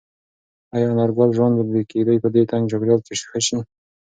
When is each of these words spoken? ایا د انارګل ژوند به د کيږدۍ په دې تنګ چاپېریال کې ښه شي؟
ایا 0.73 0.87
د 0.89 0.91
انارګل 0.93 1.29
ژوند 1.37 1.53
به 1.57 1.63
د 1.75 1.77
کيږدۍ 1.91 2.17
په 2.23 2.29
دې 2.33 2.41
تنګ 2.51 2.63
چاپېریال 2.69 3.01
کې 3.05 3.13
ښه 3.29 3.39
شي؟ 3.45 3.57